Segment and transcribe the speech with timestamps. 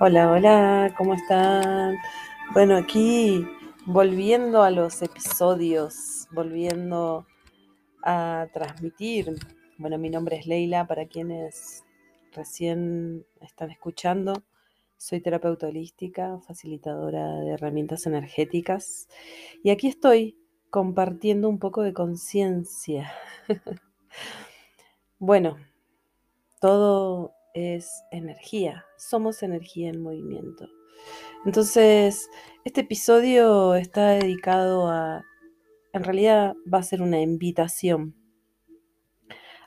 [0.00, 1.96] Hola, hola, ¿cómo están?
[2.52, 3.44] Bueno, aquí
[3.84, 7.26] volviendo a los episodios, volviendo
[8.04, 9.34] a transmitir.
[9.76, 11.82] Bueno, mi nombre es Leila, para quienes
[12.32, 14.44] recién están escuchando.
[14.96, 19.08] Soy terapeuta holística, facilitadora de herramientas energéticas
[19.64, 20.38] y aquí estoy
[20.70, 23.12] compartiendo un poco de conciencia.
[25.18, 25.56] bueno,
[26.60, 30.68] todo es energía, somos energía en movimiento.
[31.44, 32.28] Entonces,
[32.64, 35.24] este episodio está dedicado a,
[35.92, 38.14] en realidad va a ser una invitación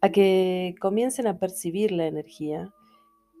[0.00, 2.72] a que comiencen a percibir la energía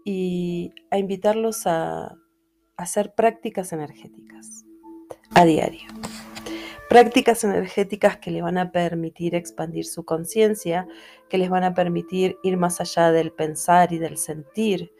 [0.04, 2.16] y a invitarlos a
[2.76, 4.64] hacer prácticas energéticas
[5.34, 5.88] a diario.
[6.88, 10.86] Prácticas energéticas que le van a permitir expandir su conciencia,
[11.28, 14.92] que les van a permitir ir más allá del pensar y del sentir,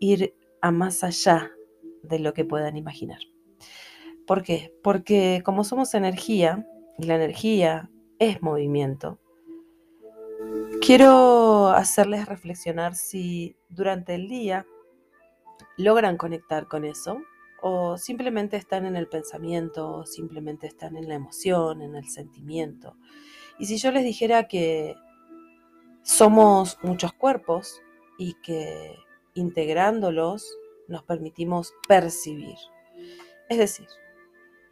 [0.00, 1.50] ir a más allá
[2.02, 3.20] de lo que puedan imaginar.
[4.26, 4.74] ¿Por qué?
[4.82, 6.66] Porque como somos energía,
[6.98, 9.18] y la energía es movimiento,
[10.84, 14.66] quiero hacerles reflexionar si durante el día
[15.76, 17.20] logran conectar con eso
[17.62, 22.96] o simplemente están en el pensamiento, o simplemente están en la emoción, en el sentimiento.
[23.58, 24.96] Y si yo les dijera que
[26.02, 27.80] somos muchos cuerpos
[28.18, 28.96] y que
[29.34, 30.56] integrándolos
[30.88, 32.56] nos permitimos percibir.
[33.48, 33.86] Es decir,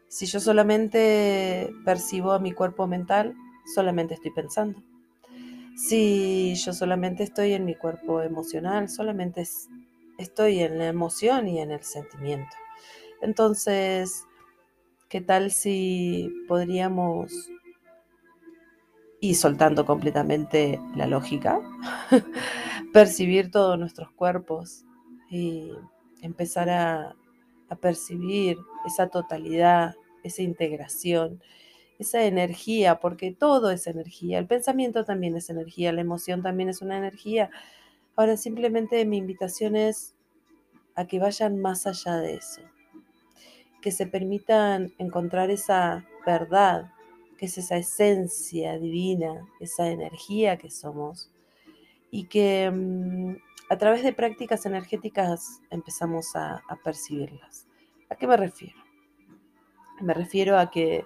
[0.08, 3.34] si yo solamente percibo a mi cuerpo mental,
[3.74, 4.82] solamente estoy pensando.
[5.76, 9.46] Si yo solamente estoy en mi cuerpo emocional, solamente
[10.18, 12.56] estoy en la emoción y en el sentimiento.
[13.20, 14.24] Entonces,
[15.08, 17.32] ¿qué tal si podríamos,
[19.20, 21.60] y soltando completamente la lógica,
[22.92, 24.84] percibir todos nuestros cuerpos
[25.30, 25.72] y
[26.22, 27.16] empezar a,
[27.68, 31.42] a percibir esa totalidad, esa integración,
[31.98, 36.80] esa energía, porque todo es energía, el pensamiento también es energía, la emoción también es
[36.80, 37.50] una energía.
[38.16, 40.14] Ahora simplemente mi invitación es
[40.94, 42.60] a que vayan más allá de eso,
[43.80, 46.92] que se permitan encontrar esa verdad,
[47.36, 51.30] que es esa esencia divina, esa energía que somos,
[52.10, 53.36] y que mm,
[53.70, 57.66] a través de prácticas energéticas empezamos a, a percibirlas.
[58.08, 58.78] ¿A qué me refiero?
[60.00, 61.04] Me refiero a que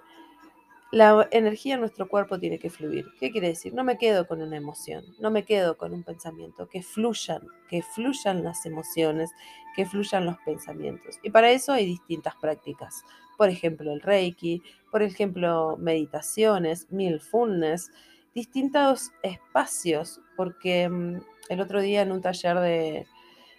[0.92, 3.06] la energía en nuestro cuerpo tiene que fluir.
[3.19, 3.72] ¿Qué quiere decir?
[3.72, 7.82] No me quedo con una emoción, no me quedo con un pensamiento, que fluyan, que
[7.82, 9.31] fluyan las emociones,
[9.75, 11.19] que fluyan los pensamientos.
[11.22, 13.02] Y para eso hay distintas prácticas.
[13.38, 17.91] Por ejemplo, el Reiki, por ejemplo, meditaciones, mindfulness,
[18.34, 23.06] distintos espacios, porque mm, el otro día en un taller de,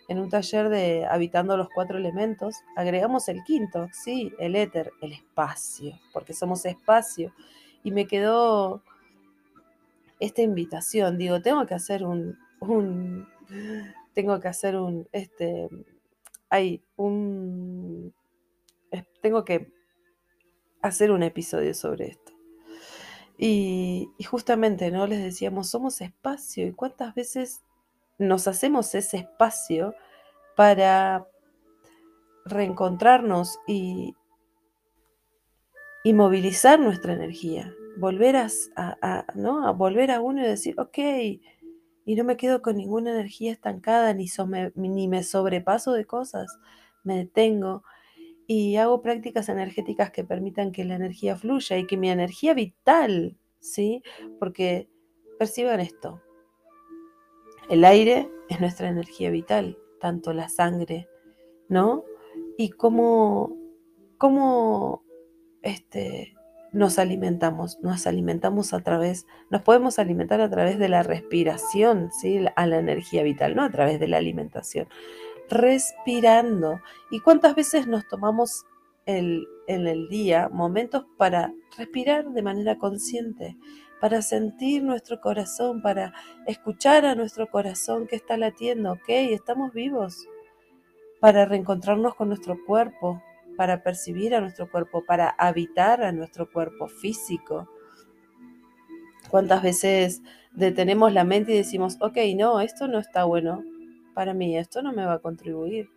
[0.08, 5.14] en un taller de Habitando los Cuatro Elementos, agregamos el quinto, sí, el éter, el
[5.14, 7.34] espacio, porque somos espacio.
[7.84, 8.82] Y me quedó
[10.20, 12.38] esta invitación, digo, tengo que hacer un,
[14.14, 15.70] tengo que hacer un, este,
[16.50, 18.14] hay un,
[19.22, 19.72] tengo que
[20.82, 22.34] hacer un episodio sobre esto.
[23.38, 25.08] Y, y justamente, ¿no?
[25.08, 27.64] Les decíamos, somos espacio y cuántas veces
[28.18, 29.94] nos hacemos ese espacio
[30.56, 31.28] para
[32.46, 34.16] reencontrarnos y,
[36.04, 39.68] y movilizar nuestra energía, volver a, ¿no?
[39.68, 40.98] a volver a uno y decir, ok,
[42.06, 44.28] y no me quedo con ninguna energía estancada, ni,
[44.76, 46.60] ni me sobrepaso de cosas,
[47.04, 47.84] me detengo
[48.46, 53.38] y hago prácticas energéticas que permitan que la energía fluya y que mi energía vital,
[53.62, 54.04] ¿sí?
[54.40, 54.90] Porque
[55.40, 56.22] perciban esto,
[57.70, 61.08] el aire es nuestra energía vital, tanto la sangre,
[61.70, 62.04] ¿no?
[62.58, 63.58] Y cómo,
[64.18, 65.04] cómo
[65.62, 66.34] este,
[66.74, 67.80] nos alimentamos.
[67.82, 72.44] Nos alimentamos a través, nos podemos alimentar a través de la respiración, ¿sí?
[72.56, 74.88] A la energía vital, no a través de la alimentación.
[75.50, 76.82] Respirando.
[77.12, 78.66] ¿Y cuántas veces nos tomamos
[79.06, 83.56] el, en el día momentos para respirar de manera consciente?
[84.04, 86.14] Para sentir nuestro corazón, para
[86.46, 90.28] escuchar a nuestro corazón que está latiendo, ok, estamos vivos,
[91.22, 93.24] para reencontrarnos con nuestro cuerpo,
[93.56, 97.70] para percibir a nuestro cuerpo, para habitar a nuestro cuerpo físico.
[99.30, 100.22] ¿Cuántas veces
[100.52, 103.64] detenemos la mente y decimos, ok, no, esto no está bueno
[104.14, 105.90] para mí, esto no me va a contribuir?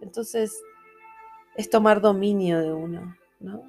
[0.00, 0.62] Entonces,
[1.56, 3.64] es tomar dominio de uno, ¿no?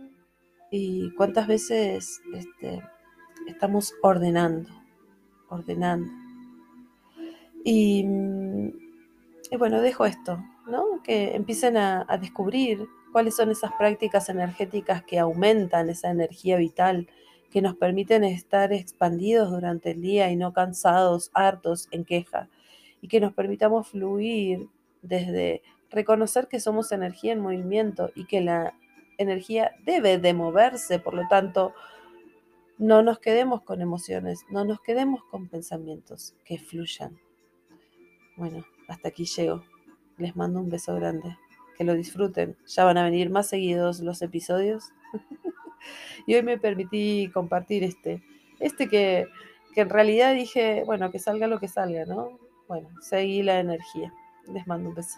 [0.69, 2.83] Y cuántas veces este,
[3.47, 4.69] estamos ordenando,
[5.49, 6.11] ordenando.
[7.63, 8.05] Y,
[9.51, 11.01] y, bueno, dejo esto, ¿no?
[11.03, 17.07] Que empiecen a, a descubrir cuáles son esas prácticas energéticas que aumentan esa energía vital,
[17.51, 22.49] que nos permiten estar expandidos durante el día y no cansados, hartos, en queja,
[22.99, 24.67] y que nos permitamos fluir
[25.01, 25.61] desde
[25.91, 28.73] reconocer que somos energía en movimiento y que la
[29.17, 31.73] energía debe de moverse, por lo tanto,
[32.77, 37.19] no nos quedemos con emociones, no nos quedemos con pensamientos, que fluyan.
[38.35, 39.63] Bueno, hasta aquí llego.
[40.17, 41.37] Les mando un beso grande.
[41.77, 42.57] Que lo disfruten.
[42.67, 44.91] Ya van a venir más seguidos los episodios.
[46.27, 48.23] y hoy me permití compartir este.
[48.59, 49.27] Este que,
[49.73, 52.39] que en realidad dije, bueno, que salga lo que salga, ¿no?
[52.67, 54.13] Bueno, seguí la energía.
[54.47, 55.17] Les mando un beso.